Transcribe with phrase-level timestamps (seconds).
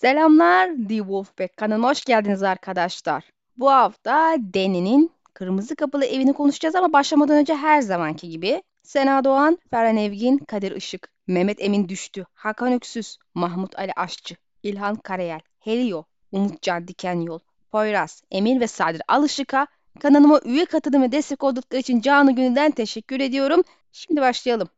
[0.00, 3.24] Selamlar, The Wolfpack kanalına hoş geldiniz arkadaşlar.
[3.56, 9.58] Bu hafta Deni'nin Kırmızı Kapılı evini konuşacağız ama başlamadan önce her zamanki gibi Sena Doğan,
[9.70, 16.04] Ferhan Evgin, Kadir Işık, Mehmet Emin Düştü, Hakan Öksüz, Mahmut Ali Aşçı, İlhan Karayel, Helio,
[16.32, 17.38] Umutcan Dikenyol,
[17.72, 19.66] Poyraz, Emir ve Sadir Alışık'a
[20.00, 23.62] kanalıma üye katılım ve destek oldukları için canı gönülden teşekkür ediyorum.
[23.92, 24.68] Şimdi başlayalım.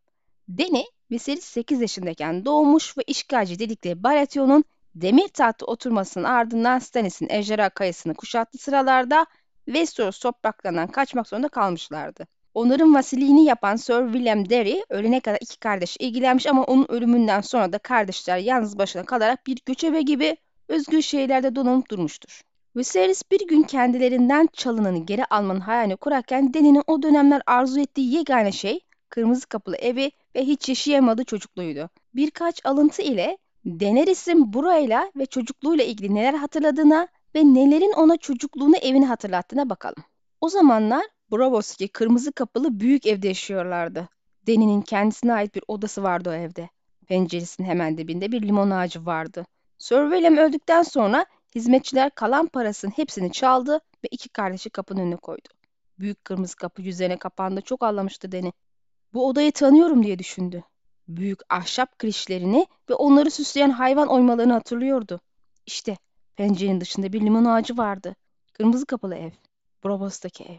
[0.48, 4.64] Deni, Viserys 8 yaşındayken doğmuş ve işgalci dedikleri Baratheon'un
[4.94, 9.26] demir tahta oturmasının ardından Stannis'in ejderha kayasını kuşattığı sıralarda
[9.64, 12.26] Westeros topraklarından kaçmak zorunda kalmışlardı.
[12.54, 17.72] Onların vasiliğini yapan Sir William Derry ölene kadar iki kardeş ilgilenmiş ama onun ölümünden sonra
[17.72, 20.36] da kardeşler yalnız başına kalarak bir göçebe gibi
[20.68, 22.42] özgür şehirlerde dolanıp durmuştur.
[22.76, 28.52] Viserys bir gün kendilerinden çalınanı geri almanın hayalini kurarken Dany'nin o dönemler arzu ettiği yegane
[28.52, 31.90] şey kırmızı kapılı evi ve hiç yaşayamadığı çocukluğuydu.
[32.14, 39.06] Birkaç alıntı ile Daenerys'in burayla ve çocukluğuyla ilgili neler hatırladığına ve nelerin ona çocukluğunu evini
[39.06, 40.04] hatırlattığına bakalım.
[40.40, 44.08] O zamanlar Braavos'taki kırmızı kapılı büyük evde yaşıyorlardı.
[44.46, 46.68] Dany'nin kendisine ait bir odası vardı o evde.
[47.08, 49.44] Penceresinin hemen dibinde bir limon ağacı vardı.
[49.78, 55.48] Sir William öldükten sonra hizmetçiler kalan parasının hepsini çaldı ve iki kardeşi kapının önüne koydu.
[55.98, 58.50] Büyük kırmızı kapı yüzlerine kapandı çok ağlamıştı Dany.
[59.14, 60.62] Bu odayı tanıyorum diye düşündü.
[61.16, 65.20] Büyük ahşap kirişlerini ve onları süsleyen hayvan oymalarını hatırlıyordu.
[65.66, 65.96] İşte
[66.36, 68.14] pencerenin dışında bir limon ağacı vardı.
[68.52, 69.30] Kırmızı kapılı ev.
[69.84, 70.58] Bravos'taki ev.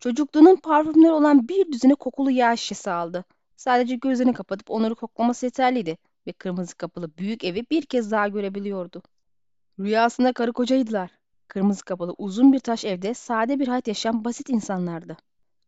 [0.00, 3.24] Çocukluğunun parfümleri olan bir düzine kokulu yağ şişesi aldı.
[3.56, 9.02] Sadece gözlerini kapatıp onları koklaması yeterliydi ve kırmızı kapılı büyük evi bir kez daha görebiliyordu.
[9.80, 11.10] Rüyasında karı kocaydılar.
[11.48, 15.16] Kırmızı kapılı uzun bir taş evde sade bir hayat yaşayan basit insanlardı.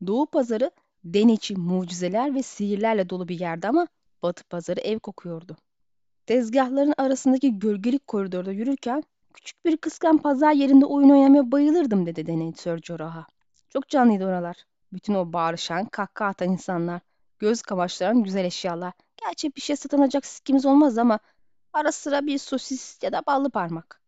[0.07, 0.71] Doğu pazarı
[1.05, 3.89] den için mucizeler ve sihirlerle dolu bir yerdi ama
[4.23, 5.57] batı pazarı ev kokuyordu.
[6.27, 9.03] Tezgahların arasındaki gölgelik koridorda yürürken
[9.35, 13.27] küçük bir kıskan pazar yerinde oyun oynamaya bayılırdım dedi Deney Sir Jorah'a.
[13.69, 14.57] Çok canlıydı oralar.
[14.93, 17.01] Bütün o bağırışan, kahkaha atan insanlar,
[17.39, 18.93] göz kamaştıran güzel eşyalar.
[19.25, 21.19] Gerçi bir şey satın alacak sikimiz olmaz ama
[21.73, 24.01] ara sıra bir sosis ya da ballı parmak.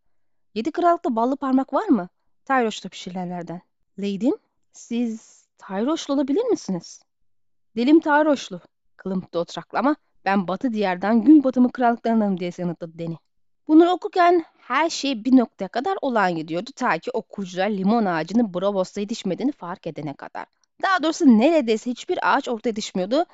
[0.55, 2.09] Yedi krallıkta ballı parmak var mı?
[2.45, 3.61] Tayroş'ta pişirilenlerden.
[3.99, 4.37] Lady'm,
[4.73, 7.03] siz Tayroşlu olabilir misiniz?
[7.77, 8.61] Dilim Tayroşlu.
[9.05, 13.17] Kılım otraklı ama ben batı diyardan gün batımı krallıklarındanım diye yanıtladı Deni.
[13.69, 19.01] Bunları okurken her şey bir noktaya kadar olan gidiyordu ta ki okuyucular limon ağacının Bravos'ta
[19.01, 20.47] yetişmediğini fark edene kadar.
[20.83, 23.25] Daha doğrusu neredeyse hiçbir ağaç ortaya yetişmiyordu.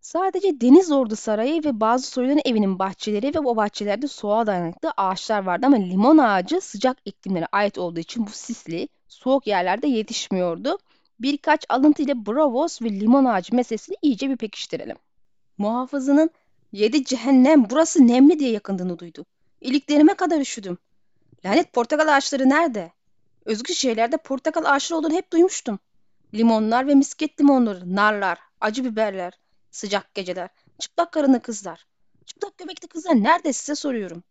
[0.00, 5.42] Sadece deniz ordu sarayı ve bazı soyların evinin bahçeleri ve o bahçelerde soğuğa dayanıklı ağaçlar
[5.42, 10.78] vardı ama limon ağacı sıcak iklimlere ait olduğu için bu sisli, soğuk yerlerde yetişmiyordu.
[11.20, 14.96] Birkaç alıntı ile Bravos ve limon ağacı meselesini iyice bir pekiştirelim.
[15.58, 16.30] Muhafızının
[16.72, 19.26] yedi cehennem burası nemli diye yakındığını duydu.
[19.60, 20.78] İliklerime kadar üşüdüm.
[21.44, 22.92] Lanet portakal ağaçları nerede?
[23.44, 25.78] Özgür şeylerde portakal ağaçları olduğunu hep duymuştum.
[26.34, 29.32] Limonlar ve misket limonları, narlar, acı biberler,
[29.70, 31.86] sıcak geceler, çıplak karınlı kızlar.
[32.26, 34.22] Çıplak göbekli kızlar nerede size soruyorum.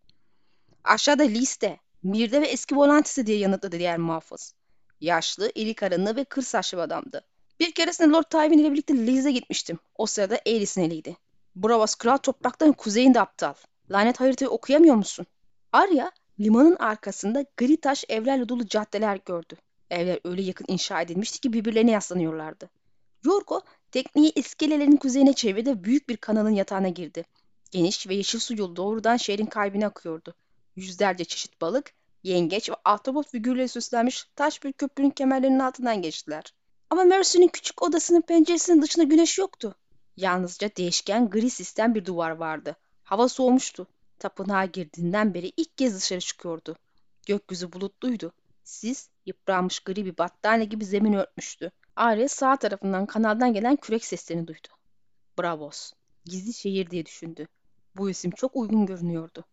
[0.83, 4.53] Aşağıda liste, Mirde ve eski volantisi diye yanıtladı diğer muhafız.
[5.01, 7.21] Yaşlı, iri karınlı ve kır saçlı adamdı.
[7.59, 9.79] Bir keresinde Lord Tywin ile birlikte Liz'e gitmiştim.
[9.97, 11.17] O sırada Aelis'in eliydi.
[11.55, 13.53] Bravos kral toprakların kuzeyinde aptal.
[13.91, 15.25] Lanet haritayı okuyamıyor musun?
[15.71, 19.55] Arya limanın arkasında gri taş evlerle dolu caddeler gördü.
[19.89, 22.69] Evler öyle yakın inşa edilmişti ki birbirlerine yaslanıyorlardı.
[23.25, 23.61] Yorgo
[23.91, 27.25] tekneyi iskelelerin kuzeyine çevirdi ve büyük bir kanalın yatağına girdi.
[27.71, 30.33] Geniş ve yeşil su yolu doğrudan şehrin kalbine akıyordu.
[30.75, 36.53] Yüzlerce çeşit balık, yengeç ve ahtapot figürleri süslenmiş taş bir köprünün kemerlerinin altından geçtiler.
[36.95, 39.75] Ama Mercy'nin küçük odasının penceresinin dışında güneş yoktu.
[40.17, 42.75] Yalnızca değişken gri sistem bir duvar vardı.
[43.03, 43.87] Hava soğumuştu.
[44.19, 46.75] Tapınağa girdiğinden beri ilk kez dışarı çıkıyordu.
[47.25, 48.33] Gökyüzü bulutluydu.
[48.63, 51.71] Sis, yıpranmış gri bir battaniye gibi zemin örtmüştü.
[51.95, 54.67] Arya sağ tarafından kanaldan gelen kürek seslerini duydu.
[55.39, 55.93] Bravos,
[56.25, 57.47] gizli şehir diye düşündü.
[57.97, 59.45] Bu isim çok uygun görünüyordu.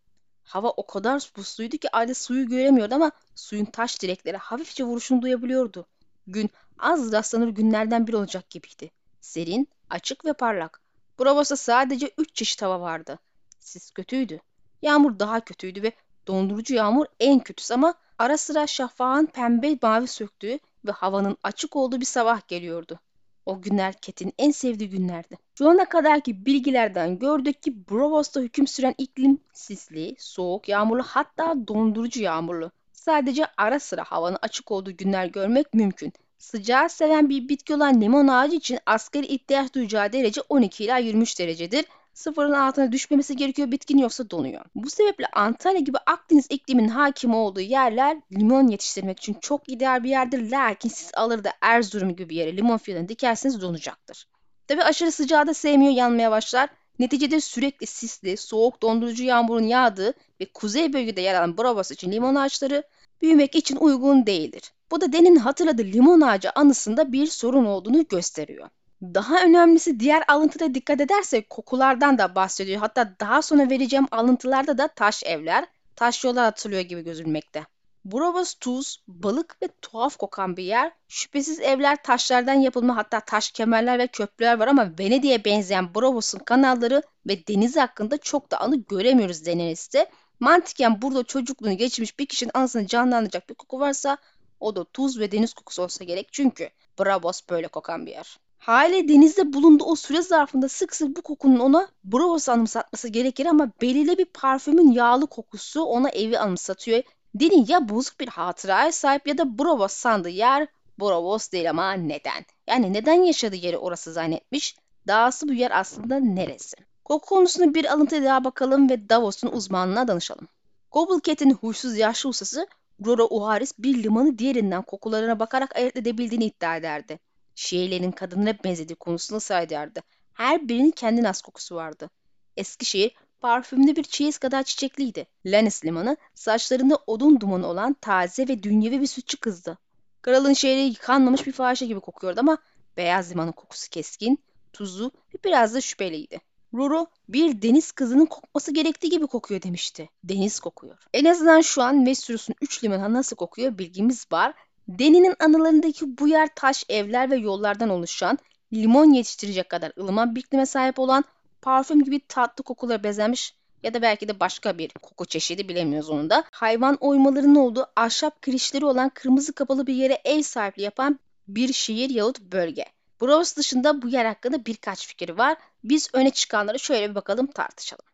[0.42, 5.86] Hava o kadar busluydu ki Arya suyu göremiyordu ama suyun taş direkleri hafifçe vuruşunu duyabiliyordu.
[6.26, 8.90] Gün az rastlanır günlerden biri olacak gibiydi.
[9.20, 10.80] Serin, açık ve parlak.
[11.20, 13.18] Bravos'ta sadece üç çeşit hava vardı.
[13.60, 14.40] Sis kötüydü.
[14.82, 15.92] Yağmur daha kötüydü ve
[16.26, 22.00] dondurucu yağmur en kötüsü ama ara sıra şafağın pembe mavi söktüğü ve havanın açık olduğu
[22.00, 23.00] bir sabah geliyordu.
[23.46, 25.38] O günler Ket'in en sevdiği günlerdi.
[25.58, 32.22] Şu ana kadarki bilgilerden gördük ki Bravos'ta hüküm süren iklim sisli, soğuk, yağmurlu hatta dondurucu
[32.22, 32.70] yağmurlu.
[33.04, 36.12] Sadece ara sıra havanın açık olduğu günler görmek mümkün.
[36.38, 41.38] Sıcağı seven bir bitki olan limon ağacı için askeri ihtiyaç duyacağı derece 12 ila 23
[41.38, 41.84] derecedir.
[42.14, 44.64] sıfırın altına düşmemesi gerekiyor bitkin yoksa donuyor.
[44.74, 50.10] Bu sebeple Antalya gibi Akdeniz ikliminin hakim olduğu yerler limon yetiştirmek için çok ideal bir
[50.10, 50.50] yerdir.
[50.50, 54.26] Lakin siz alır da Erzurum gibi bir yere limon fidanı dikerseniz donacaktır.
[54.68, 56.68] Tabi aşırı sıcağı da sevmiyor yanmaya başlar.
[56.98, 62.34] Neticede sürekli sisli, soğuk dondurucu yağmurun yağdığı ve kuzey bölgede yer alan Bravos için limon
[62.34, 62.82] ağaçları
[63.22, 64.72] büyümek için uygun değildir.
[64.90, 68.68] Bu da Den'in hatırladığı limon ağacı anısında bir sorun olduğunu gösteriyor.
[69.02, 72.80] Daha önemlisi diğer alıntıda dikkat edersek kokulardan da bahsediyor.
[72.80, 75.64] Hatta daha sonra vereceğim alıntılarda da taş evler,
[75.96, 77.66] taş yollar atılıyor gibi gözülmekte.
[78.04, 80.92] Bravos tuz, balık ve tuhaf kokan bir yer.
[81.08, 87.02] Şüphesiz evler taşlardan yapılma hatta taş kemerler ve köprüler var ama Venedik'e benzeyen Bravos'un kanalları
[87.26, 90.10] ve deniz hakkında çok da anı göremiyoruz Deniz'de.
[90.40, 94.16] Mantıken burada çocukluğunu geçmiş bir kişinin anısını canlandıracak bir koku varsa
[94.60, 96.70] o da tuz ve deniz kokusu olsa gerek çünkü
[97.00, 98.38] Bravos böyle kokan bir yer.
[98.58, 103.70] Hale denizde bulunduğu o süre zarfında sık sık bu kokunun ona Bravos anımsatması gerekir ama
[103.82, 107.02] belirli bir parfümün yağlı kokusu ona evi anımsatıyor.
[107.34, 110.68] Deni ya bozuk bir hatıraya sahip ya da Bravos sandığı yer
[111.00, 112.44] Bravos değil ama neden?
[112.66, 114.76] Yani neden yaşadığı yeri orası zannetmiş?
[115.06, 116.76] Dahası bu yer aslında neresi?
[117.04, 120.48] Koku konusunda bir alıntı daha bakalım ve Davos'un uzmanına danışalım.
[120.90, 122.66] Gobblecat'in huysuz yaşlı ustası
[123.06, 127.18] Rora Uharis bir limanı diğerinden kokularına bakarak ayırt edebildiğini iddia ederdi.
[127.54, 129.90] Şehirlerin kadınlara benzediği konusunda ısrar.
[130.32, 132.10] Her birinin kendine az kokusu vardı.
[132.56, 135.26] Eskişehir parfümlü bir çeyiz kadar çiçekliydi.
[135.46, 139.78] Lannis limanı saçlarında odun dumanı olan taze ve dünyevi bir sütçü kızdı.
[140.22, 142.58] Kralın şehri yıkanmamış bir fahişe gibi kokuyordu ama
[142.96, 144.38] beyaz limanın kokusu keskin,
[144.72, 146.40] tuzlu ve biraz da şüpheliydi.
[146.74, 150.08] Roro bir deniz kızının kokması gerektiği gibi kokuyor demişti.
[150.24, 150.98] Deniz kokuyor.
[151.14, 154.54] En azından şu an Westeros'un üç limanı nasıl kokuyor bilgimiz var.
[154.88, 158.38] Deni'nin anılarındaki bu yer taş evler ve yollardan oluşan,
[158.72, 161.24] limon yetiştirecek kadar ılıman bir iklime sahip olan,
[161.62, 166.30] parfüm gibi tatlı kokulara bezenmiş ya da belki de başka bir koku çeşidi bilemiyoruz onu
[166.30, 166.44] da.
[166.52, 171.18] Hayvan oymalarının olduğu ahşap kirişleri olan kırmızı kapalı bir yere ev sahipliği yapan
[171.48, 172.84] bir şehir yahut bölge.
[173.20, 175.56] Bros dışında bu yer hakkında birkaç fikir var.
[175.84, 178.04] Biz öne çıkanları şöyle bir bakalım tartışalım.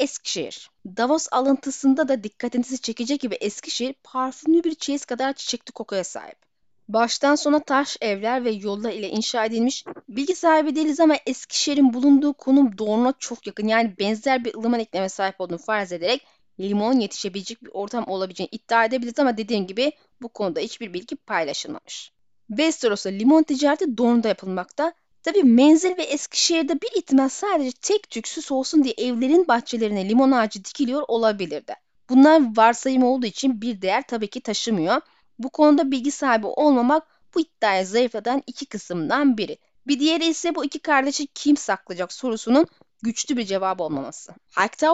[0.00, 0.70] Eskişehir.
[0.86, 6.38] Davos alıntısında da dikkatinizi çekecek gibi Eskişehir parfümlü bir çeyiz kadar çiçekli kokuya sahip.
[6.88, 9.84] Baştan sona taş evler ve yollar ile inşa edilmiş.
[10.08, 13.68] Bilgi sahibi değiliz ama Eskişehir'in bulunduğu konum doğruna çok yakın.
[13.68, 16.26] Yani benzer bir ılıman iklime sahip olduğunu farz ederek
[16.60, 19.92] limon yetişebilecek bir ortam olabileceğini iddia edebiliriz ama dediğim gibi
[20.22, 22.12] bu konuda hiçbir bilgi paylaşılmamış.
[22.48, 24.92] Westeros'ta limon ticareti Dorne'da yapılmakta.
[25.22, 30.30] Tabi menzil ve Eskişehir'de bir ihtimal sadece tek tük süs olsun diye evlerin bahçelerine limon
[30.30, 31.74] ağacı dikiliyor olabilirdi.
[32.08, 35.00] Bunlar varsayım olduğu için bir değer tabii ki taşımıyor.
[35.38, 37.02] Bu konuda bilgi sahibi olmamak
[37.34, 39.58] bu iddiayı zayıflatan iki kısımdan biri.
[39.86, 42.66] Bir diğeri ise bu iki kardeşi kim saklayacak sorusunun
[43.02, 44.34] güçlü bir cevabı olmaması.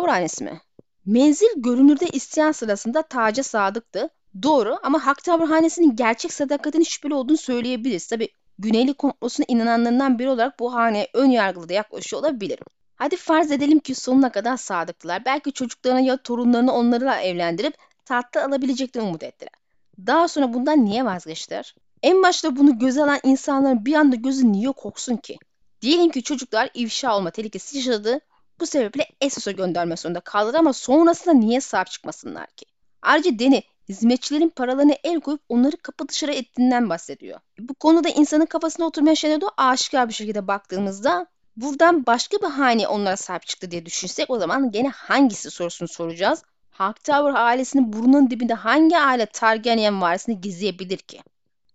[0.08, 0.60] Hanesi mi?
[1.06, 4.08] Menzil görünürde isyan sırasında taca sadıktı.
[4.42, 8.06] Doğru ama Hightower hanesinin gerçek sadakatinin şüpheli olduğunu söyleyebiliriz.
[8.06, 8.28] Tabi
[8.58, 12.64] Güneyli komplosuna inananlarından biri olarak bu haneye ön yargılı da yaklaşıyor olabilirim.
[12.96, 15.24] Hadi farz edelim ki sonuna kadar sadıktılar.
[15.24, 17.74] Belki çocuklarına ya torunlarını onlarla evlendirip
[18.04, 19.61] tahta alabileceklerini umut ettiler.
[19.98, 21.74] Daha sonra bundan niye vazgeçtiler?
[22.02, 25.38] En başta bunu göze alan insanların bir anda gözü niye koksun ki?
[25.82, 28.20] Diyelim ki çocuklar ifşa olma tehlikesi yaşadı.
[28.60, 32.66] Bu sebeple Essos'a gönderme zorunda kaldılar ama sonrasında niye sahip çıkmasınlar ki?
[33.02, 37.40] Ayrıca Deni hizmetçilerin paralarını el koyup onları kapı dışarı ettiğinden bahsediyor.
[37.58, 42.88] Bu konuda insanın kafasına oturmayan şeyler de aşikar bir şekilde baktığımızda buradan başka bir hane
[42.88, 46.42] onlara sahip çıktı diye düşünsek o zaman gene hangisi sorusunu soracağız.
[46.72, 51.20] Hightower ailesinin burnunun dibinde hangi aile Targaryen varisini gizleyebilir ki?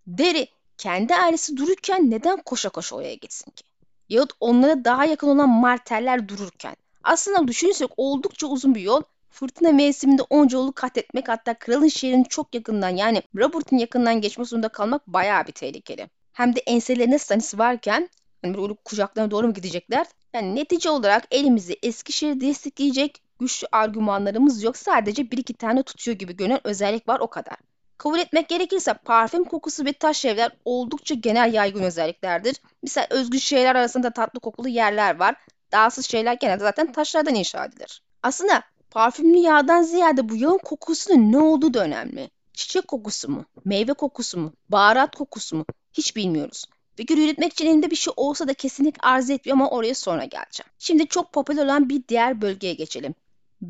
[0.08, 3.63] Deri kendi ailesi dururken neden koşa koşa oraya gitsin ki?
[4.10, 6.75] Yahut onlara daha yakın olan marteller dururken.
[7.04, 12.24] Aslında düşünürsek oldukça uzun bir yol fırtına mevsiminde onca yolu kat etmek hatta kralın şehrinin
[12.24, 16.10] çok yakından yani Robert'ın yakından geçme zorunda kalmak bayağı bir tehlikeli.
[16.34, 18.10] Hem de enselerinde Stannis varken
[18.42, 20.08] hani böyle kucaklarına doğru mu gidecekler?
[20.34, 24.77] Yani netice olarak elimizde Eskişehir'i destekleyecek güçlü argümanlarımız yok.
[24.77, 27.58] Sadece bir iki tane tutuyor gibi görünen özellik var o kadar.
[27.98, 32.56] Kabul etmek gerekirse parfüm kokusu ve taş evler oldukça genel yaygın özelliklerdir.
[32.84, 35.36] Mesela özgün şeyler arasında tatlı kokulu yerler var.
[35.72, 38.01] Dağsız şeyler genelde zaten taşlardan inşa edilir.
[38.24, 42.29] Aslında Parfümlü yağdan ziyade bu yağın kokusunun ne olduğu da önemli.
[42.53, 43.46] Çiçek kokusu mu?
[43.65, 44.53] Meyve kokusu mu?
[44.70, 45.65] Baharat kokusu mu?
[45.94, 46.65] Hiç bilmiyoruz.
[46.96, 50.70] Figür yürütmek için elinde bir şey olsa da kesinlikle arz etmiyor ama oraya sonra geleceğim.
[50.79, 53.15] Şimdi çok popüler olan bir diğer bölgeye geçelim.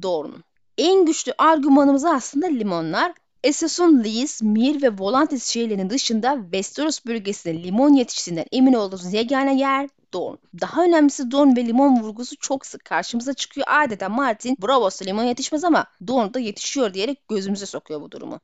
[0.01, 0.36] Dorne.
[0.77, 3.13] En güçlü argümanımız aslında limonlar.
[3.44, 9.89] Essos'un Lys, Mir ve Volantis şehirlerinin dışında Westeros bölgesinde limon yetiştiğinden emin olduğumuz yegane yer
[10.13, 10.36] Dorn.
[10.62, 13.67] Daha önemlisi Dorn ve limon vurgusu çok sık karşımıza çıkıyor.
[13.70, 18.39] Adeta Martin bravosu limon yetişmez ama Dorn da yetişiyor diyerek gözümüze sokuyor bu durumu.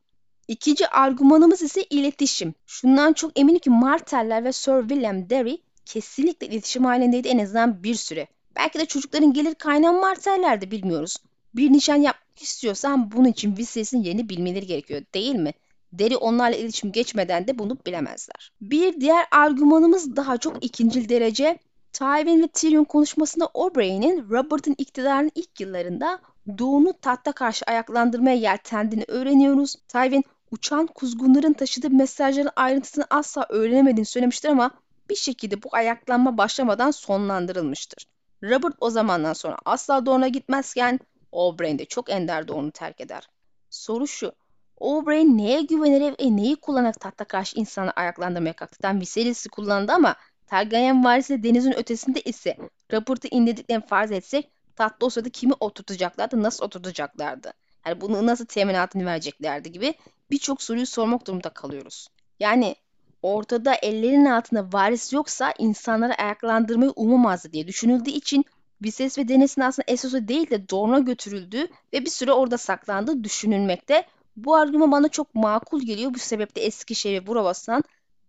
[0.47, 2.53] İkinci argümanımız ise iletişim.
[2.65, 7.95] Şundan çok eminim ki Marteller ve Sir William Derry kesinlikle iletişim halindeydi en azından bir
[7.95, 8.27] süre.
[8.55, 11.17] Belki de çocukların gelir kaynağı Marteller'di bilmiyoruz.
[11.55, 15.53] Bir nişan yapmak istiyorsan bunun için Viserius'in yerini bilmeleri gerekiyor değil mi?
[15.93, 18.51] Deri onlarla iletişim geçmeden de bunu bilemezler.
[18.61, 21.59] Bir diğer argümanımız daha çok ikinci derece.
[21.93, 26.19] Tywin ve Tyrion konuşmasında Oberyn'in Robert'ın iktidarının ilk yıllarında
[26.57, 29.75] Doğu'nu tahta karşı ayaklandırmaya yeltendiğini öğreniyoruz.
[29.87, 34.71] Tywin uçan kuzgunların taşıdığı mesajların ayrıntısını asla öğrenemediğini söylemiştir ama
[35.09, 38.05] bir şekilde bu ayaklanma başlamadan sonlandırılmıştır.
[38.43, 40.99] Robert o zamandan sonra asla Dorne'a gitmezken
[41.33, 43.29] Oberyn de çok ender Dorne'u terk eder.
[43.69, 44.31] Soru şu.
[44.77, 48.77] Oberyn neye güvenerek ve neyi kullanarak tahta karşı insanı ayaklandırmaya kalktı?
[48.81, 50.15] Tam Viserys'i kullandı ama
[50.47, 52.57] Targaryen varisi denizin ötesinde ise
[52.93, 57.53] Robert'ı indirdiklerini farz etsek tahtta o sırada kimi oturtacaklardı, nasıl oturtacaklardı?
[57.85, 59.93] Yani bunu nasıl teminatını vereceklerdi gibi
[60.31, 62.07] birçok soruyu sormak durumunda kalıyoruz.
[62.39, 62.75] Yani
[63.21, 68.45] ortada ellerinin altında varis yoksa insanları ayaklandırmayı umamazdı diye düşünüldüğü için
[68.83, 74.05] Viserys ve Daenerys'in aslında Essos'a değil de Dorne'a götürüldüğü ve bir süre orada saklandığı düşünülmekte.
[74.35, 76.13] Bu argüman bana çok makul geliyor.
[76.13, 77.83] Bu sebeple Eskişehir ve Buravas'tan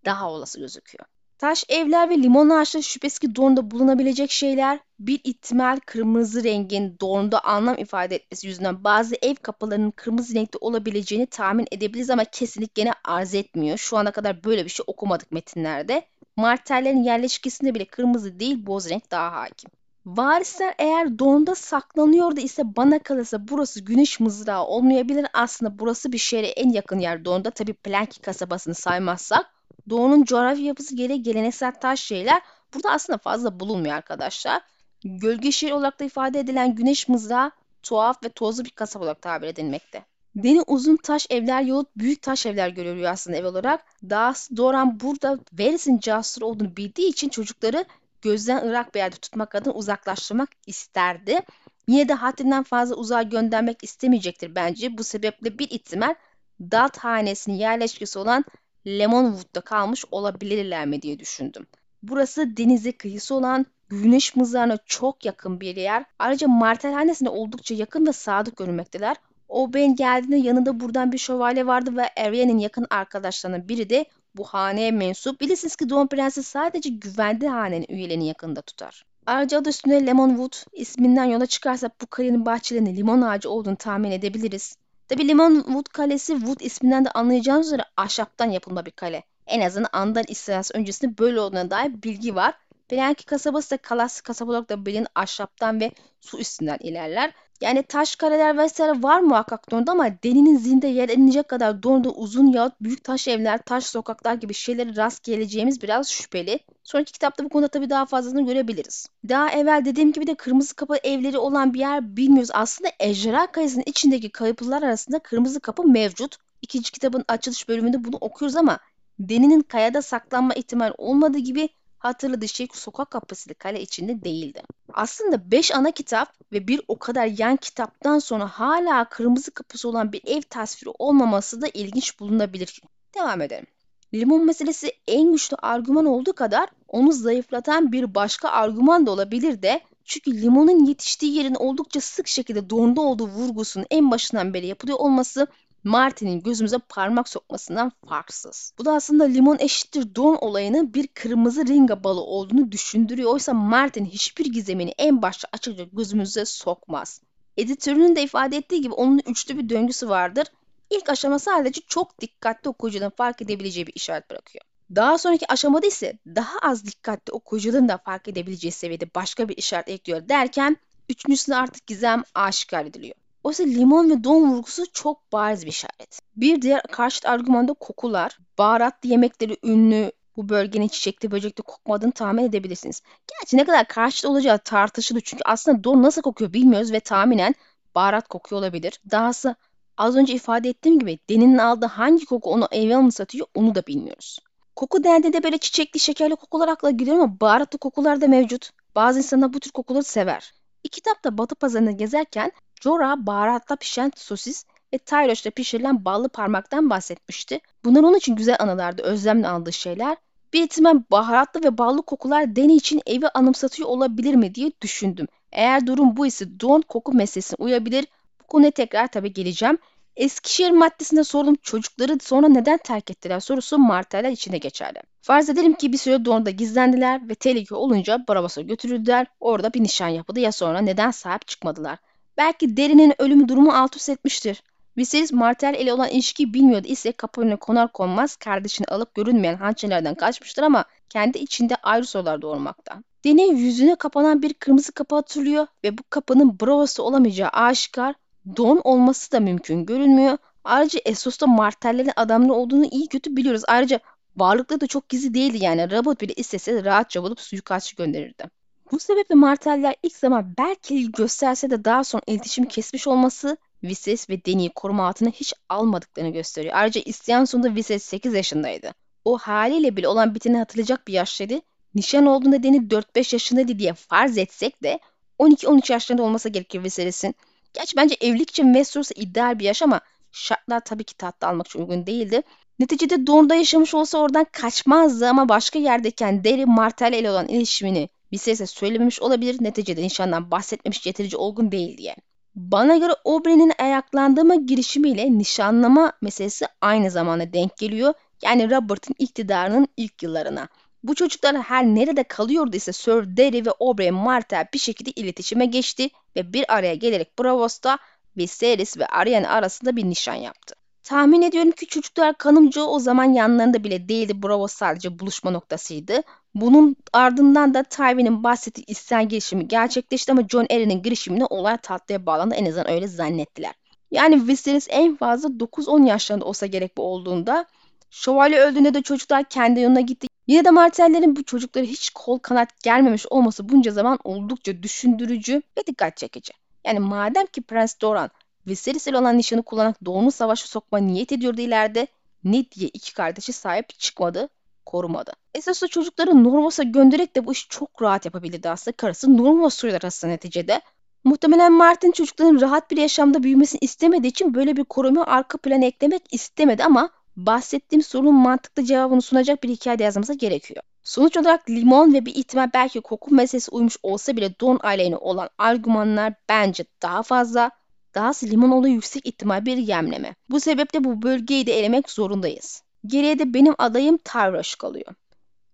[0.04, 1.04] daha olası gözüküyor.
[1.38, 4.78] Taş evler ve limon ağaçları şüphesiz ki Dorne'da bulunabilecek şeyler.
[4.98, 11.26] Bir ihtimal kırmızı rengin Dorne'da anlam ifade etmesi yüzünden bazı ev kapılarının kırmızı renkte olabileceğini
[11.26, 13.78] tahmin edebiliriz ama kesinlikle gene arz etmiyor.
[13.78, 16.06] Şu ana kadar böyle bir şey okumadık metinlerde.
[16.36, 19.70] Martellerin yerleşkesinde bile kırmızı değil boz renk daha hakim.
[20.06, 25.26] Varisler eğer Dorne'da saklanıyordu ise bana kalırsa burası güneş mızrağı olmayabilir.
[25.32, 27.50] Aslında burası bir şehre en yakın yer Dorne'da.
[27.50, 29.46] Tabi Planki kasabasını saymazsak.
[29.90, 32.42] Doğu'nun coğrafya yapısı gereği geleneksel taş şeyler
[32.74, 34.62] burada aslında fazla bulunmuyor arkadaşlar.
[35.04, 37.50] Gölge şehir olarak da ifade edilen güneş mızrağı
[37.82, 40.04] tuhaf ve tozlu bir kasaba olarak tabir edilmekte.
[40.36, 43.84] Deni uzun taş evler yahut büyük taş evler görülüyor aslında ev olarak.
[44.10, 47.84] Dahası Doran burada Varys'in casusları olduğunu bildiği için çocukları
[48.24, 51.40] gözden ırak bir yerde tutmak adına uzaklaştırmak isterdi.
[51.88, 54.98] Yine de haddinden fazla uzağa göndermek istemeyecektir bence.
[54.98, 56.14] Bu sebeple bir ihtimal
[56.60, 58.44] Dalt hanesinin yerleşkesi olan
[58.86, 61.66] Lemonwood'da kalmış olabilirler mi diye düşündüm.
[62.02, 66.04] Burası denize kıyısı olan güneş mızrağına çok yakın bir yer.
[66.18, 69.16] Ayrıca martelhanesine oldukça yakın ve sadık görünmekteler.
[69.48, 74.04] Oberyn geldiğinde yanında buradan bir şövalye vardı ve Arya'nın yakın arkadaşlarından biri de
[74.36, 75.40] bu haneye mensup.
[75.40, 79.04] Bilirsiniz ki Doğan Prensi sadece güvendiği hanenin üyelerini yakında tutar.
[79.26, 84.76] Ayrıca adı üstünde Lemonwood isminden yola çıkarsak bu kalenin bahçelerinin limon ağacı olduğunu tahmin edebiliriz.
[85.08, 89.22] Tabi Lemonwood Kalesi Wood isminden de anlayacağınız üzere ahşaptan yapılma bir kale.
[89.46, 92.54] En azından Andal istilası öncesinde böyle olduğuna dair bilgi var.
[92.90, 97.32] Belenki kasabası da Kalas kasaba olarak da bilinen ahşaptan ve su üstünden ilerler.
[97.60, 102.46] Yani taş kareler vesaire var muhakkak Dorne'da ama deninin zinde yer edinecek kadar Dorne'da uzun
[102.46, 106.60] yahut büyük taş evler, taş sokaklar gibi şeyleri rast geleceğimiz biraz şüpheli.
[106.84, 109.06] Sonraki kitapta bu konuda tabii daha fazlasını görebiliriz.
[109.28, 112.50] Daha evvel dediğim gibi de kırmızı kapı evleri olan bir yer bilmiyoruz.
[112.52, 116.36] Aslında Ejderha Kayası'nın içindeki kapılar arasında kırmızı kapı mevcut.
[116.62, 118.78] İkinci kitabın açılış bölümünde bunu okuyoruz ama
[119.18, 121.68] Deni'nin kayada saklanma ihtimali olmadığı gibi
[122.04, 124.62] hatırladığı şey sokak kapısıydı kale içinde değildi.
[124.92, 130.12] Aslında 5 ana kitap ve bir o kadar yan kitaptan sonra hala kırmızı kapısı olan
[130.12, 132.82] bir ev tasviri olmaması da ilginç bulunabilir.
[133.14, 133.66] Devam edelim.
[134.14, 139.80] Limon meselesi en güçlü argüman olduğu kadar onu zayıflatan bir başka argüman da olabilir de
[140.04, 145.46] çünkü limonun yetiştiği yerin oldukça sık şekilde donda olduğu vurgusunun en başından beri yapılıyor olması
[145.84, 148.72] Martin'in gözümüze parmak sokmasından farksız.
[148.78, 153.32] Bu da aslında limon eşittir don olayını bir kırmızı ringa balı olduğunu düşündürüyor.
[153.32, 157.20] Oysa Martin hiçbir gizemini en başta açıkça gözümüze sokmaz.
[157.56, 160.46] Editörünün de ifade ettiği gibi onun üçlü bir döngüsü vardır.
[160.90, 164.64] İlk aşama sadece çok dikkatli okuyucuların fark edebileceği bir işaret bırakıyor.
[164.94, 169.88] Daha sonraki aşamada ise daha az dikkatli okuyucuların da fark edebileceği seviyede başka bir işaret
[169.88, 170.76] ekliyor derken
[171.08, 173.23] üçüncüsünde artık gizem aşikar ediliyor.
[173.44, 176.20] Oysa limon ve don vurgusu çok bariz bir işaret.
[176.36, 178.38] Bir diğer karşıt argümanda kokular.
[178.58, 183.02] Baharatlı yemekleri ünlü bu bölgenin çiçekli böcekli kokmadığını tahmin edebilirsiniz.
[183.28, 187.54] Gerçi ne kadar karşıt olacağı tartışılır çünkü aslında don nasıl kokuyor bilmiyoruz ve tahminen
[187.94, 189.00] baharat kokuyor olabilir.
[189.10, 189.56] Dahası
[189.96, 193.86] az önce ifade ettiğim gibi Deni'nin aldığı hangi koku onu eve mı satıyor onu da
[193.86, 194.38] bilmiyoruz.
[194.76, 198.70] Koku dendiğinde böyle çiçekli şekerli kokular akla geliyor ama baharatlı kokular da mevcut.
[198.94, 200.54] Bazı insanlar bu tür kokuları sever.
[200.84, 202.52] İki kitapta Batı pazarını gezerken
[202.84, 204.64] Jorah baharatla pişen sosis
[204.94, 207.60] ve Tyroş'ta pişirilen ballı parmaktan bahsetmişti.
[207.84, 210.16] Bunlar onun için güzel anılardı, özlemle aldığı şeyler.
[210.52, 215.26] Bir ihtimal baharatlı ve ballı kokular Deni için evi anımsatıyor olabilir mi diye düşündüm.
[215.52, 218.06] Eğer durum bu ise don koku meselesine uyabilir.
[218.42, 219.78] Bu konuya tekrar tabii geleceğim.
[220.16, 224.98] Eskişehir maddesinde sorduğum çocukları sonra neden terk ettiler sorusu Martel'ler içinde geçerli.
[225.22, 229.26] Farz edelim ki bir süre Don'da gizlendiler ve tehlike olunca Bravos'a götürüldüler.
[229.40, 231.98] Orada bir nişan yapıldı ya sonra neden sahip çıkmadılar?
[232.36, 234.62] Belki derinin ölümü durumu alt üst etmiştir.
[234.96, 240.14] Viserys Martel ile olan ilişkiyi bilmiyordu ise kapı önüne konar konmaz kardeşini alıp görünmeyen hançerlerden
[240.14, 243.02] kaçmıştır ama kendi içinde ayrı sorular doğurmakta.
[243.24, 248.14] Deni yüzüne kapanan bir kırmızı kapı hatırlıyor ve bu kapının Bravos'ta olamayacağı aşikar
[248.56, 250.38] Don olması da mümkün görünmüyor.
[250.64, 253.62] Ayrıca Essos'ta Martellerin adamları olduğunu iyi kötü biliyoruz.
[253.68, 254.00] Ayrıca
[254.36, 255.90] varlıkları da çok gizli değildi yani.
[255.90, 258.44] Robot bile istese rahatça bulup suikastçı gönderirdi.
[258.92, 264.44] Bu sebeple Marteller ilk zaman belki gösterse de daha sonra iletişimi kesmiş olması Vises ve
[264.44, 266.74] Deni'yi koruma altına hiç almadıklarını gösteriyor.
[266.76, 268.94] Ayrıca isteyen sonunda Vises 8 yaşındaydı.
[269.24, 271.60] O haliyle bile olan biteni hatırlayacak bir yaştaydı.
[271.94, 274.98] Nişan olduğunda Deni 4-5 yaşındaydı diye farz etsek de
[275.38, 277.34] 12-13 yaşlarında olması gerekir Viserys'in.
[277.74, 280.00] Gerçi bence evlilik için Westeros ideal bir yaş ama
[280.32, 282.42] şartlar tabii ki tatlı almak için uygun değildi.
[282.78, 288.66] Neticede Dorne'da yaşamış olsa oradan kaçmazdı ama başka yerdeyken Deri Martell ile olan ilişimini Viserys'e
[288.66, 289.56] söylememiş olabilir.
[289.60, 292.16] Neticede nişandan bahsetmemiş yeterince olgun değil diye.
[292.54, 298.14] Bana göre Oberyn'in ayaklandırma girişimiyle nişanlama meselesi aynı zamanda denk geliyor.
[298.42, 300.68] Yani Robert'ın iktidarının ilk yıllarına.
[301.02, 306.08] Bu çocuklar her nerede kalıyordu ise Sir Derry ve Oberyn Martell bir şekilde iletişime geçti
[306.36, 307.98] ve bir araya gelerek Bravos'ta
[308.36, 310.74] Viserys ve Arya arasında bir nişan yaptı.
[311.04, 314.42] Tahmin ediyorum ki çocuklar kanımca o zaman yanlarında bile değildi.
[314.42, 316.22] Bravo sadece buluşma noktasıydı.
[316.54, 322.54] Bunun ardından da Tywin'in bahsettiği isyan girişimi gerçekleşti ama John Arryn'in girişimine olay tatlıya bağlandı.
[322.54, 323.72] En azından öyle zannettiler.
[324.10, 327.66] Yani Viserys en fazla 9-10 yaşlarında olsa gerek bu olduğunda
[328.10, 330.26] Şövalye öldüğünde de çocuklar kendi yoluna gitti.
[330.46, 335.86] Yine de Martellerin bu çocukları hiç kol kanat gelmemiş olması bunca zaman oldukça düşündürücü ve
[335.86, 336.52] dikkat çekici.
[336.86, 338.30] Yani madem ki Prens Doran
[338.66, 342.06] Viserys ile olan nişanı kullanarak Doğu'nu savaşa sokma niyet ediyordu ileride,
[342.44, 344.48] ne diye iki kardeşi sahip çıkmadı,
[344.86, 345.32] korumadı.
[345.54, 348.96] Esasında çocukları Normos'a göndererek de bu işi çok rahat yapabilirdi aslında.
[348.96, 350.80] Karısı Normos soylar aslında neticede.
[351.24, 356.22] Muhtemelen Martin çocukların rahat bir yaşamda büyümesini istemediği için böyle bir koruma arka plana eklemek
[356.30, 360.82] istemedi ama bahsettiğim sorunun mantıklı cevabını sunacak bir hikaye yazmamıza gerekiyor.
[361.02, 365.48] Sonuç olarak limon ve bir ihtimal belki koku meselesi uymuş olsa bile don aleyhine olan
[365.58, 367.70] argümanlar bence daha fazla.
[368.14, 370.34] Dahası limon olayı yüksek ihtimal bir yemleme.
[370.50, 372.82] Bu sebeple bu bölgeyi de elemek zorundayız.
[373.06, 375.14] Geriye de benim adayım Tyrosh kalıyor.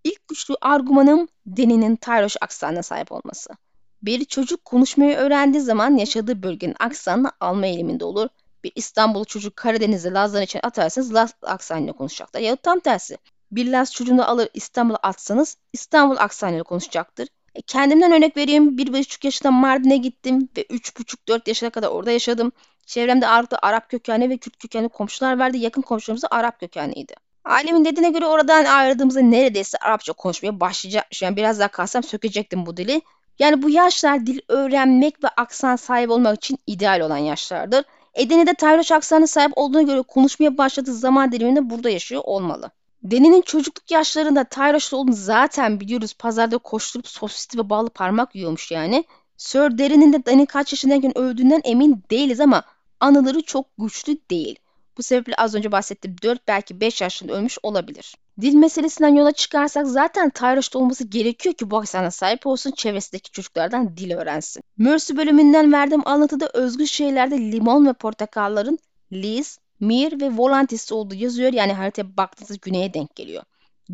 [0.04, 3.50] İlk güçlü argümanım Deni'nin Tyrosh aksanına sahip olması.
[4.02, 8.28] Bir çocuk konuşmayı öğrendiği zaman yaşadığı bölgenin aksanını alma eğiliminde olur
[8.64, 12.40] bir İstanbul çocuk Karadeniz'e Laz'dan için atarsanız Laz aksanıyla konuşacaklar.
[12.40, 13.18] Ya tam tersi.
[13.52, 17.28] Bir Laz çocuğunu alır İstanbul'a atsanız İstanbul aksanıyla konuşacaktır.
[17.66, 18.78] Kendimden örnek vereyim.
[18.78, 22.52] Bir buçuk yaşında Mardin'e gittim ve üç buçuk dört yaşına kadar orada yaşadım.
[22.86, 25.56] Çevremde ağırlıklı Arap kökenli ve Kürt kökenli komşular vardı.
[25.56, 27.14] Yakın komşularımız da Arap kökenliydi.
[27.44, 31.22] Ailemin dediğine göre oradan ayrıldığımızda neredeyse Arapça konuşmaya başlayacak.
[31.22, 33.02] Yani biraz daha kalsam sökecektim bu dili.
[33.38, 37.84] Yani bu yaşlar dil öğrenmek ve aksan sahibi olmak için ideal olan yaşlardır.
[38.14, 42.70] Edene'de Tayroş aksanı sahip olduğuna göre konuşmaya başladığı zaman diliminde burada yaşıyor olmalı.
[43.02, 46.14] Deni'nin çocukluk yaşlarında Tayroş'ta olduğunu zaten biliyoruz.
[46.14, 49.04] Pazarda koşturup sosisli ve bağlı parmak yiyormuş yani.
[49.36, 52.62] Sir Derin'in de Dani kaç yaşındayken öldüğünden emin değiliz ama
[53.00, 54.58] anıları çok güçlü değil.
[54.98, 58.14] Bu sebeple az önce bahsettiğim 4 belki 5 yaşında ölmüş olabilir.
[58.40, 63.96] Dil meselesinden yola çıkarsak zaten Tyroş'ta olması gerekiyor ki bu aksana sahip olsun çevresindeki çocuklardan
[63.96, 64.62] dil öğrensin.
[64.78, 68.78] Mercy bölümünden verdiğim anlatıda özgür şeylerde limon ve portakalların
[69.12, 71.52] Liz, Mir ve Volantis olduğu yazıyor.
[71.52, 73.42] Yani haritaya baktığınızda güneye denk geliyor.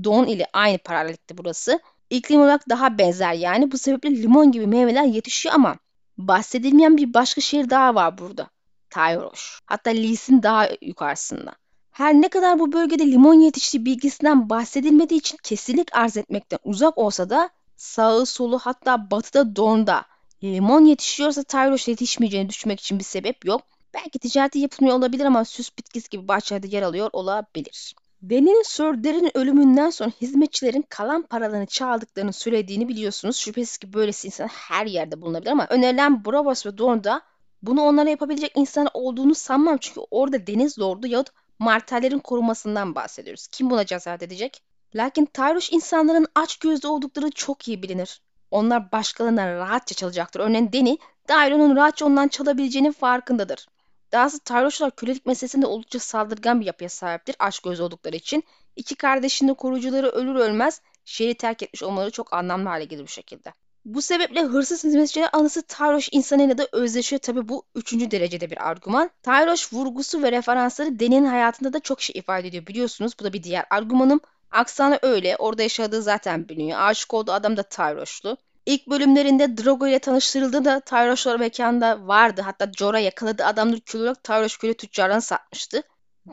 [0.05, 1.81] Don ile aynı paralellikte burası.
[2.11, 3.73] İklim olarak daha benzer yani.
[3.73, 5.77] Bu sebeple limon gibi meyveler yetişiyor ama
[6.19, 8.51] bahsedilmeyen bir başka şehir daha var burada.
[8.91, 9.61] Tyroş.
[9.67, 11.53] Hatta Lis'in daha yukarısında.
[11.91, 17.31] Her ne kadar bu bölgede limon yetiştiği bilgisinden bahsedilmediği için kesinlik arz etmekten uzak olsa
[17.31, 20.05] da sağı solu hatta batıda donda
[20.45, 23.63] limon yetişiyorsa Tyroş yetişmeyeceğini düşünmek için bir sebep yok.
[23.97, 27.95] Belki ticareti yapılmıyor olabilir ama süs bitkisi gibi bahçelerde yer alıyor olabilir.
[28.23, 33.37] Deni'nin Sir Derry'nin ölümünden sonra hizmetçilerin kalan paralarını çaldıklarını söylediğini biliyorsunuz.
[33.37, 37.23] Şüphesiz ki böylesi insan her yerde bulunabilir ama önerilen Bravos ve Dorne'da
[37.63, 39.77] bunu onlara yapabilecek insan olduğunu sanmam.
[39.81, 41.29] Çünkü orada deniz lordu yahut
[41.59, 43.47] martellerin korumasından bahsediyoruz.
[43.47, 44.63] Kim buna cesaret edecek?
[44.95, 48.21] Lakin Tyroş insanların aç gözlü oldukları çok iyi bilinir.
[48.51, 50.41] Onlar başkalarından rahatça çalacaktır.
[50.41, 53.67] Örneğin Deni, Dairo'nun rahatça ondan çalabileceğinin farkındadır.
[54.13, 58.45] Dahası Tyroşlar kölelik meselesinde oldukça saldırgan bir yapıya sahiptir aşk gözü oldukları için.
[58.77, 63.09] İki kardeşinin de koruyucuları ölür ölmez şehri terk etmiş olmaları çok anlamlı hale gelir bu
[63.09, 63.53] şekilde.
[63.85, 67.21] Bu sebeple hırsız hizmetçilerin anısı Tyroş insanıyla da özleşiyor.
[67.21, 69.11] Tabi bu üçüncü derecede bir argüman.
[69.23, 73.13] Tyroş vurgusu ve referansları Deni'nin hayatında da çok şey ifade ediyor biliyorsunuz.
[73.21, 74.21] Bu da bir diğer argümanım.
[74.51, 75.37] Aksanı öyle.
[75.37, 76.79] Orada yaşadığı zaten biliniyor.
[76.81, 78.37] Aşık olduğu adam da Tyroşlu.
[78.67, 82.43] İlk bölümlerinde Drogo ile tanıştırıldığı da Tyroşlar mekanda vardı.
[82.43, 85.83] Hatta Jorah yakaladığı adamları kül olarak Tyroş kölü tüccarına satmıştı.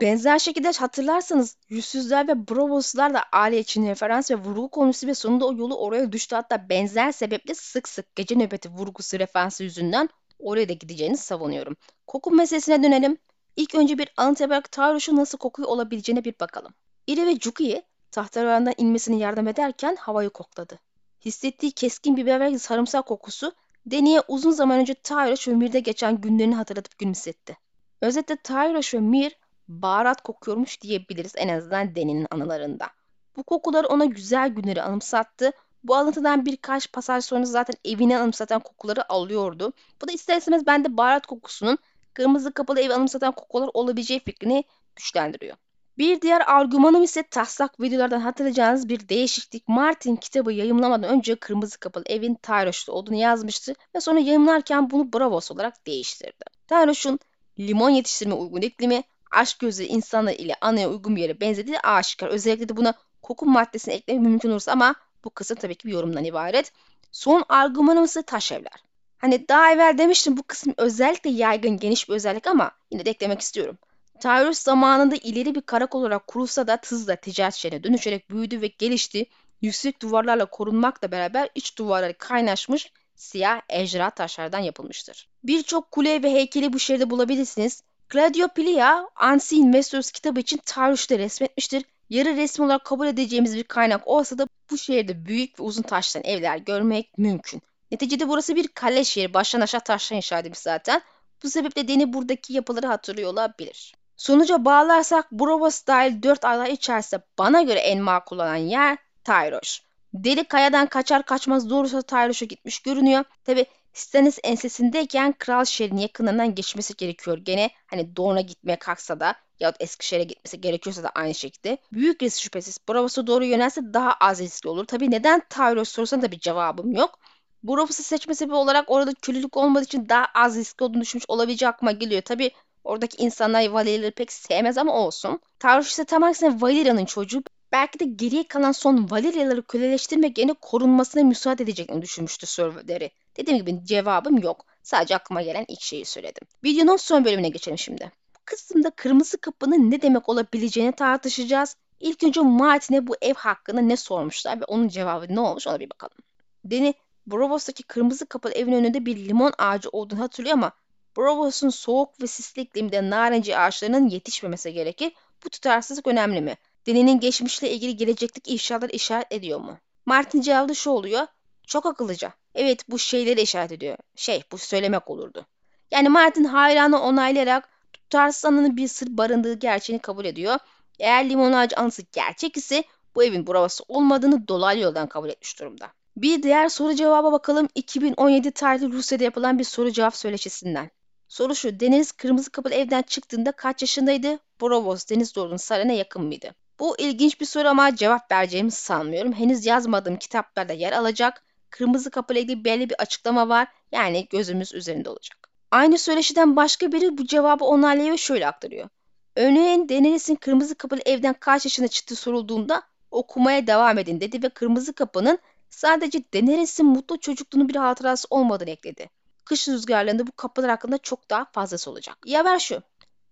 [0.00, 5.46] Benzer şekilde hatırlarsanız yüzsüzler ve brovoslar da aile için referans ve vurgu konusu ve sonunda
[5.46, 6.36] o yolu oraya düştü.
[6.36, 11.76] Hatta benzer sebeple sık sık gece nöbeti vurgusu referansı yüzünden oraya da gideceğini savunuyorum.
[12.06, 13.18] Koku meselesine dönelim.
[13.56, 16.74] İlk önce bir Anteberg Tyroş'un nasıl kokuyor olabileceğine bir bakalım.
[17.06, 20.78] Iri ve Juki'ye tahtalarından inmesine yardım ederken havayı kokladı.
[21.24, 23.52] Hissettiği keskin biber ve sarımsak kokusu
[23.86, 27.58] Deni'ye uzun zaman önce Tyroş ve Mir'de geçen günlerini hatırlatıp gülümsetti.
[28.00, 29.36] Özetle Tyroş ve Mir
[29.68, 32.90] baharat kokuyormuş diyebiliriz en azından Deni'nin anılarında.
[33.36, 35.50] Bu kokular ona güzel günleri anımsattı.
[35.84, 39.72] Bu alıntıdan birkaç pasaj sonra zaten evini anımsatan kokuları alıyordu.
[40.02, 41.78] Bu da ister istemez bende baharat kokusunun
[42.14, 44.64] kırmızı kapalı evi anımsatan kokular olabileceği fikrini
[44.96, 45.56] güçlendiriyor.
[45.98, 49.68] Bir diğer argümanım ise taslak videolardan hatırlayacağınız bir değişiklik.
[49.68, 55.50] Martin kitabı yayımlamadan önce Kırmızı Kapalı Evin Tyroş'ta olduğunu yazmıştı ve sonra yayımlarken bunu Bravos
[55.50, 56.44] olarak değiştirdi.
[56.68, 57.18] Tyroş'un
[57.58, 62.28] limon yetiştirme uygun iklimi, aşk gözü insanlar ile anaya uygun bir yere benzediği aşikar.
[62.28, 66.24] Özellikle de buna koku maddesini eklemek mümkün olursa ama bu kısım tabii ki bir yorumdan
[66.24, 66.72] ibaret.
[67.12, 68.84] Son argümanım ise taş evler.
[69.18, 73.40] Hani daha evvel demiştim bu kısım özellikle yaygın geniş bir özellik ama yine de eklemek
[73.40, 73.78] istiyorum.
[74.20, 79.26] Tyrus zamanında ileri bir karakol olarak kurulsa da hızla ticaret şehrine dönüşerek büyüdü ve gelişti.
[79.62, 85.28] Yüksek duvarlarla korunmakla beraber iç duvarları kaynaşmış siyah ejderha taşlardan yapılmıştır.
[85.44, 87.82] Birçok kule ve heykeli bu şehirde bulabilirsiniz.
[88.08, 91.84] Gladiophilia, Unseen Westeros kitabı için Tyrus'ta resmetmiştir.
[92.10, 96.24] Yarı resmi olarak kabul edeceğimiz bir kaynak olsa da bu şehirde büyük ve uzun taştan
[96.24, 97.62] evler görmek mümkün.
[97.90, 99.34] Neticede burası bir kale şehri.
[99.34, 101.02] Baştan aşağı taştan inşa edilmiş zaten.
[101.42, 103.94] Bu sebeple Deni buradaki yapıları hatırlıyor olabilir.
[104.16, 109.82] Sonuca bağlarsak Brovos dahil 4 aday içerisinde bana göre en makul olan yer Tyroş.
[110.14, 113.24] Deli kayadan kaçar kaçmaz doğrusu Tyroş'a gitmiş görünüyor.
[113.44, 117.70] Tabi Stannis ensesindeyken kral şehrin yakınından geçmesi gerekiyor gene.
[117.86, 121.78] Hani Dorne'a gitmeye kalksa da yahut Eskişehir'e gitmesi gerekiyorsa da aynı şekilde.
[121.92, 124.84] Büyük risk şüphesiz Bravos'a doğru yönelse daha az riskli olur.
[124.84, 127.18] Tabi neden Tyroş sorusuna da bir cevabım yok.
[127.62, 131.92] Bravos'u seçme sebebi olarak orada kötülük olmadığı için daha az riskli olduğunu düşünmüş olabileceği aklıma
[131.92, 132.22] geliyor.
[132.22, 132.50] Tabi
[132.84, 135.40] Oradaki insanlar Valeria'ları pek sevmez ama olsun.
[135.58, 137.42] Tarus ise tam aksine Valeria'nın çocuğu.
[137.72, 143.10] Belki de geriye kalan son Valeria'ları köleleştirmek yerine korunmasına müsaade edeceklerini düşünmüştü Survey'leri.
[143.36, 144.66] Dediğim gibi cevabım yok.
[144.82, 146.48] Sadece aklıma gelen ilk şeyi söyledim.
[146.64, 148.12] Videonun son bölümüne geçelim şimdi.
[148.36, 151.76] Bu kısımda kırmızı kapının ne demek olabileceğini tartışacağız.
[152.00, 155.90] İlk önce Martin'e bu ev hakkında ne sormuşlar ve onun cevabı ne olmuş ona bir
[155.90, 156.16] bakalım.
[156.64, 156.94] Deni
[157.26, 160.72] Brovos'taki kırmızı kapalı evin önünde bir limon ağacı olduğunu hatırlıyor ama
[161.16, 165.12] Brovos'un soğuk ve sisli iklimde narenci ağaçlarının yetişmemesi gerekir.
[165.44, 166.56] Bu tutarsızlık önemli mi?
[166.86, 169.78] Deni'nin geçmişle ilgili gelecekteki inşaatlar işaret ediyor mu?
[170.06, 171.26] Martin cevabı şu oluyor.
[171.66, 172.32] Çok akıllıca.
[172.54, 173.96] Evet bu şeyleri işaret ediyor.
[174.16, 175.46] Şey bu söylemek olurdu.
[175.90, 180.58] Yani Martin hayranı onaylayarak tutarsız anının bir sır barındığı gerçeğini kabul ediyor.
[180.98, 185.92] Eğer limon ağacı anısı gerçek ise bu evin Bravos'u olmadığını dolaylı yoldan kabul etmiş durumda.
[186.16, 190.90] Bir diğer soru cevaba bakalım 2017 tarihli Rusya'da yapılan bir soru cevap söyleşisinden.
[191.34, 191.80] Soru şu.
[191.80, 194.38] Deniz Kırmızı Kapılı evden çıktığında kaç yaşındaydı?
[194.60, 196.54] Brovos Deniz Doğru'nun sarayına yakın mıydı?
[196.78, 199.32] Bu ilginç bir soru ama cevap vereceğimi sanmıyorum.
[199.32, 201.42] Henüz yazmadığım kitaplarda yer alacak.
[201.70, 203.68] Kırmızı Kapılı ilgili belli bir açıklama var.
[203.92, 205.50] Yani gözümüz üzerinde olacak.
[205.70, 208.88] Aynı söyleşiden başka biri bu cevabı onaylıyor ve şöyle aktarıyor.
[209.36, 214.92] Örneğin Daenerys'in Kırmızı Kapılı evden kaç yaşında çıktığı sorulduğunda okumaya devam edin dedi ve Kırmızı
[214.92, 215.38] Kapı'nın
[215.70, 219.08] sadece Daenerys'in mutlu çocukluğunun bir hatırası olmadığını ekledi
[219.44, 222.18] kış rüzgarlarında bu kapılar hakkında çok daha fazlası olacak.
[222.24, 222.82] İyi haber şu.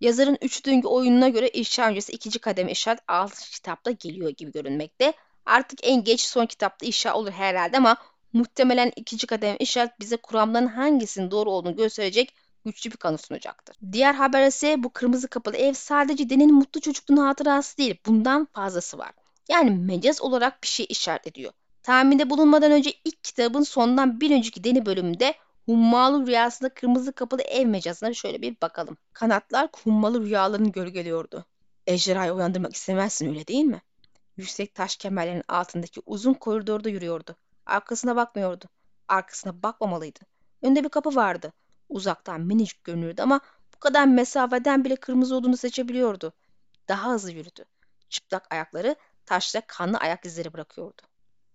[0.01, 3.51] Yazarın üç döngü oyununa göre inşa öncesi ikinci kademe işaret 6.
[3.51, 5.13] kitapta geliyor gibi görünmekte.
[5.47, 7.97] Artık en geç son kitapta inşa olur herhalde ama
[8.33, 13.77] muhtemelen ikinci kademe işaret bize kuramların hangisinin doğru olduğunu gösterecek güçlü bir kanı sunacaktır.
[13.93, 17.97] Diğer haber ise bu kırmızı kapılı ev sadece Den'in mutlu çocukluğunun hatırası değil.
[18.07, 19.11] Bundan fazlası var.
[19.49, 21.53] Yani mecaz olarak bir şey işaret ediyor.
[21.83, 25.35] Tahminde bulunmadan önce ilk kitabın sondan bir önceki Deni bölümünde
[25.67, 28.97] Hummalı rüyasında kırmızı kapılı ev mecazına şöyle bir bakalım.
[29.13, 31.45] Kanatlar hummalı rüyalarını gölgeliyordu.
[31.87, 33.83] Ejderhayı uyandırmak istemezsin öyle değil mi?
[34.37, 37.37] Yüksek taş kemerlerin altındaki uzun koridorda yürüyordu.
[37.67, 38.65] Arkasına bakmıyordu.
[39.09, 40.21] Arkasına bakmamalıydı.
[40.63, 41.53] Önde bir kapı vardı.
[41.89, 43.41] Uzaktan minicik görünürdü ama
[43.75, 46.33] bu kadar mesafeden bile kırmızı olduğunu seçebiliyordu.
[46.89, 47.65] Daha hızlı yürüdü.
[48.09, 48.97] Çıplak ayakları
[49.27, 51.03] taşta kanlı ayak izleri bırakıyordu.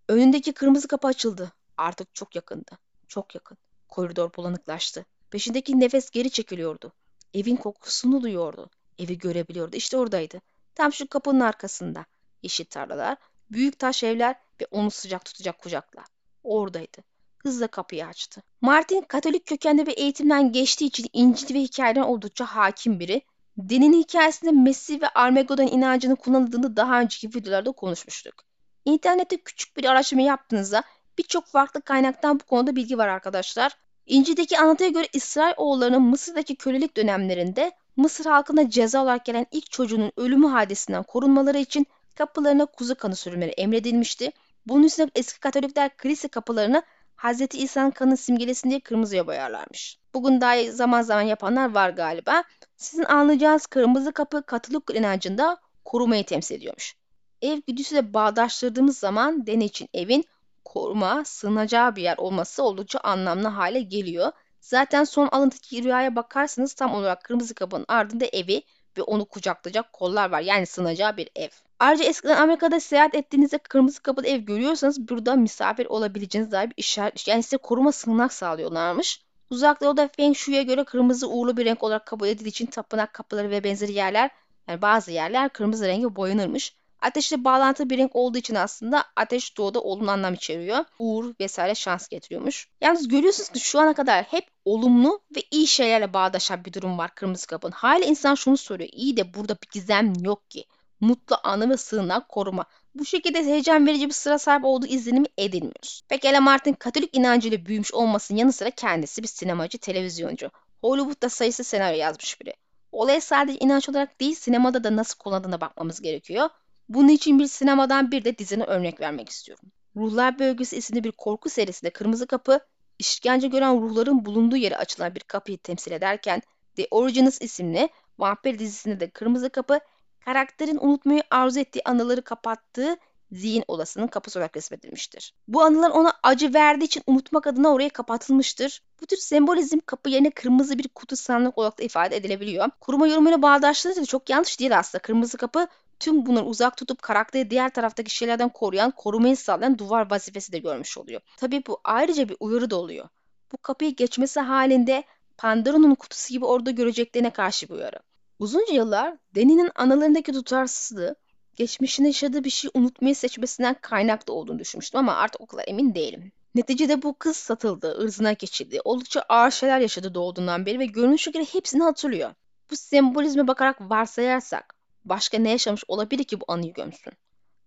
[0.08, 1.52] Önündeki kırmızı kapı açıldı.
[1.78, 2.72] Artık çok yakındı.
[3.08, 3.58] Çok yakın.
[3.88, 5.06] Koridor bulanıklaştı.
[5.30, 6.94] Peşindeki nefes geri çekiliyordu.
[7.34, 8.70] Evin kokusunu duyuyordu.
[9.00, 9.76] Evi görebiliyordu.
[9.76, 10.42] İşte oradaydı.
[10.76, 12.06] Tam şu kapının arkasında.
[12.44, 13.18] Yeşil tarlalar,
[13.52, 16.06] büyük taş evler ve onu sıcak tutacak kucaklar.
[16.44, 16.98] Oradaydı.
[17.38, 18.42] Hızla kapıyı açtı.
[18.62, 23.22] Martin Katolik kökenli ve eğitimden geçtiği için İncil ve hikayeden oldukça hakim biri.
[23.70, 28.44] Dinin hikayesinde Mesih ve Armageddon inancını kullanıldığını daha önceki videolarda konuşmuştuk.
[28.86, 30.84] İnternette küçük bir araştırma yaptığınızda
[31.18, 33.72] birçok farklı kaynaktan bu konuda bilgi var arkadaşlar.
[34.06, 40.12] İncil'deki anlatıya göre İsrail oğullarının Mısır'daki kölelik dönemlerinde Mısır halkına ceza olarak gelen ilk çocuğunun
[40.18, 44.32] ölümü hadisinden korunmaları için kapılarına kuzu kanı sürülmeleri emredilmişti.
[44.66, 46.84] Bunun üstüne eski Katolikler kilise kapılarını
[47.18, 47.42] Hz.
[47.54, 49.98] İsa'nın kanı simgelesin diye kırmızıya boyarlarmış.
[50.14, 52.44] Bugün daha zaman zaman yapanlar var galiba.
[52.78, 56.96] Sizin anlayacağınız kırmızı kapı Katolik inancında korumayı temsil ediyormuş.
[57.42, 60.26] Ev güdüsüyle bağdaştırdığımız zaman deney için evin
[60.68, 64.32] koruma, sığınacağı bir yer olması oldukça anlamlı hale geliyor.
[64.62, 68.62] Zaten son alıntıdaki rüyaya bakarsanız tam olarak kırmızı kapının ardında evi
[68.98, 70.42] ve onu kucaklayacak kollar var.
[70.42, 71.50] Yani sığınacağı bir ev.
[71.80, 77.28] Ayrıca eskiden Amerika'da seyahat ettiğinizde kırmızı kapılı ev görüyorsanız burada misafir olabileceğiniz dair bir işaret.
[77.28, 79.22] Yani size koruma sığınak sağlıyorlarmış.
[79.50, 83.50] Uzak Doğu'da Feng Shui'ye göre kırmızı uğurlu bir renk olarak kabul edildiği için tapınak kapıları
[83.50, 84.32] ve benzeri yerler
[84.68, 86.76] yani bazı yerler kırmızı rengi boyanırmış.
[87.02, 90.86] Ateşle bağlantı bir renk olduğu için aslında ateş doğuda olumlu anlam içeriyor.
[91.00, 92.68] Uğur vesaire şans getiriyormuş.
[92.82, 97.16] Yalnız görüyorsunuz ki şu ana kadar hep olumlu ve iyi şeylerle bağdaşan bir durum var
[97.16, 97.72] kırmızı kapın.
[97.72, 98.90] Hala insan şunu soruyor.
[98.94, 100.66] İyi de burada bir gizem yok ki.
[101.00, 102.66] Mutlu anı ve sığınak koruma.
[102.96, 106.02] Bu şekilde heyecan verici bir sıra sahip olduğu izlenimi edilmiyoruz.
[106.10, 110.52] Pekala Martin Katolik inancıyla büyümüş olmasının yanı sıra kendisi bir sinemacı, televizyoncu.
[110.82, 112.54] Hollywood'da sayısı senaryo yazmış biri.
[112.92, 116.50] Olaya sadece inanç olarak değil sinemada da nasıl kullanıldığına bakmamız gerekiyor.
[116.90, 119.72] Bunun için bir sinemadan bir de dizine örnek vermek istiyorum.
[119.96, 122.60] Ruhlar Bölgesi isimli bir korku serisinde Kırmızı Kapı,
[123.00, 126.42] işkence gören ruhların bulunduğu yere açılan bir kapıyı temsil ederken
[126.76, 129.80] The Origins isimli vampir dizisinde de Kırmızı Kapı,
[130.26, 132.98] karakterin unutmayı arzu ettiği anıları kapattığı
[133.32, 135.34] zihin odasının kapısı olarak resmedilmiştir.
[135.48, 138.82] Bu anılar ona acı verdiği için unutmak adına oraya kapatılmıştır.
[139.02, 142.70] Bu tür sembolizm kapı yerine kırmızı bir kutu sandık olarak da ifade edilebiliyor.
[142.80, 145.02] Kuruma yorumuyla bağdaştırınca da çok yanlış değil aslında.
[145.02, 145.68] Kırmızı kapı
[146.00, 150.98] tüm bunları uzak tutup karakteri diğer taraftaki şeylerden koruyan, korumayı sağlayan duvar vazifesi de görmüş
[150.98, 151.22] oluyor.
[151.38, 153.10] Tabii bu ayrıca bir uyarı da oluyor.
[153.52, 155.04] Bu kapıyı geçmesi halinde
[155.38, 158.00] Pandora'nın kutusu gibi orada göreceklerine karşı bir uyarı.
[158.40, 161.16] Uzunca yıllar Deni'nin analarındaki tutarsızlığı,
[161.56, 166.32] geçmişinde yaşadığı bir şey unutmayı seçmesinden kaynaklı olduğunu düşünmüştüm ama artık o kadar emin değilim.
[166.56, 171.44] Neticede bu kız satıldı, ırzına geçildi, oldukça ağır şeyler yaşadı doğduğundan beri ve görünüşe göre
[171.44, 172.34] hepsini hatırlıyor.
[172.72, 174.76] Bu sembolizme bakarak varsayarsak,
[175.10, 177.14] başka ne yaşamış olabilir ki bu anıyı gömsün?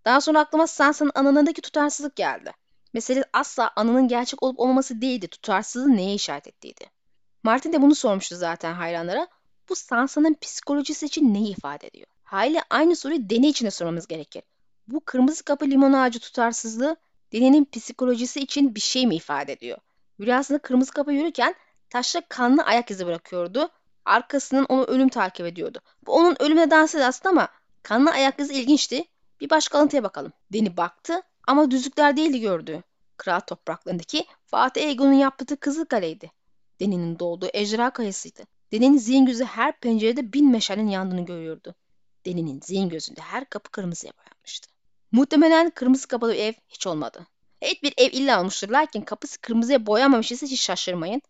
[0.04, 2.52] Daha sonra aklıma Sansa'nın anılarındaki tutarsızlık geldi.
[2.92, 6.84] Mesele asla anının gerçek olup olmaması değildi, tutarsızlığı neye işaret ettiydi.
[7.42, 9.28] Martin de bunu sormuştu zaten hayranlara.
[9.68, 12.06] Bu Sansa'nın psikolojisi için neyi ifade ediyor?
[12.22, 14.42] Hayli aynı soruyu deney içinde sormamız gerekir.
[14.88, 16.96] Bu kırmızı kapı limon ağacı tutarsızlığı
[17.32, 19.78] deneyin psikolojisi için bir şey mi ifade ediyor?
[20.20, 21.54] Rüyasında kırmızı kapı yürürken
[21.90, 23.70] taşla kanlı ayak izi bırakıyordu.
[24.04, 25.80] Arkasından onu ölüm takip ediyordu.
[26.06, 27.48] Bu onun ölümüne dans edi aslında ama
[27.82, 29.04] kanlı ayak izi ilginçti.
[29.40, 30.32] Bir başka alıntıya bakalım.
[30.52, 32.82] Deni baktı ama düzlükler değildi gördüğü.
[33.16, 36.30] Kral topraklarındaki Fatih Egon'un yaptığı Kızılkale'ydi.
[36.80, 38.42] Deni'nin doğduğu Ejderha Kayası'ydı.
[38.72, 41.74] Deni'nin zihin gözü her pencerede bin meşalenin yandığını görüyordu.
[42.26, 44.68] Deni'nin zihin gözünde her kapı kırmızıya boyanmıştı.
[45.12, 47.26] Muhtemelen kırmızı kapalı ev hiç olmadı.
[47.62, 51.22] Evet bir ev illa olmuştur lakin kapısı kırmızıya boyanmamış ise hiç şaşırmayın.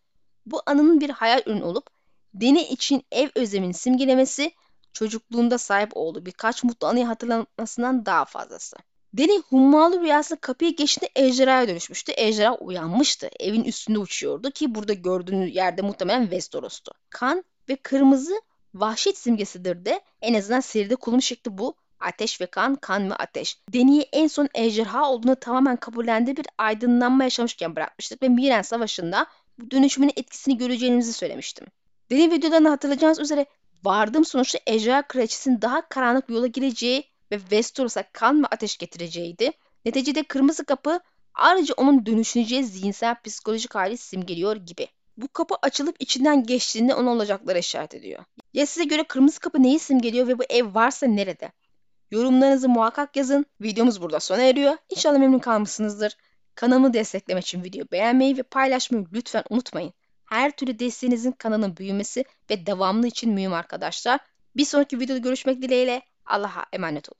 [0.45, 1.89] Bu anının bir hayal ürünü olup
[2.33, 4.51] Deni için ev özlemini simgelemesi
[4.93, 8.77] çocukluğunda sahip olduğu birkaç mutlu anıyı hatırlamasından daha fazlası.
[9.13, 12.11] Deni hummalı rüyasında kapıyı geçtiğinde ejderhaya dönüşmüştü.
[12.17, 13.29] Ejderha uyanmıştı.
[13.39, 16.91] Evin üstünde uçuyordu ki burada gördüğünüz yerde muhtemelen Westeros'tu.
[17.09, 18.41] Kan ve kırmızı
[18.73, 21.75] vahşet simgesidir de en azından seride kullanım şekli bu.
[21.99, 23.57] Ateş ve kan, kan ve ateş.
[23.73, 29.27] Deni'yi en son ejderha olduğunu tamamen kabullendiği bir aydınlanma yaşamışken bırakmıştık ve Miren Savaşı'nda
[29.59, 31.67] bu dönüşümün etkisini göreceğimizi söylemiştim.
[32.11, 33.45] Deni videolarını hatırlayacağınız üzere
[33.83, 39.51] vardığım sonuçta ejderha kraliçesinin daha karanlık bir yola gireceği ve Westeros'a kan ve ateş getireceğiydi.
[39.85, 40.99] Neticede kırmızı kapı
[41.33, 44.87] ayrıca onun dönüşeceği zihinsel psikolojik hali simgeliyor gibi.
[45.17, 48.23] Bu kapı açılıp içinden geçtiğinde ona olacakları işaret ediyor.
[48.53, 51.51] Ya size göre kırmızı kapı neyi simgeliyor ve bu ev varsa nerede?
[52.11, 53.45] Yorumlarınızı muhakkak yazın.
[53.61, 54.77] Videomuz burada sona eriyor.
[54.89, 56.17] İnşallah memnun kalmışsınızdır.
[56.55, 59.93] Kanalımı desteklemek için video beğenmeyi ve paylaşmayı lütfen unutmayın.
[60.31, 64.19] Her türlü desteğinizin kanalın büyümesi ve devamlı için mühim arkadaşlar.
[64.55, 66.01] Bir sonraki videoda görüşmek dileğiyle.
[66.25, 67.19] Allah'a emanet olun.